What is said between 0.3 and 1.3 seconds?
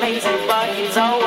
but it's all.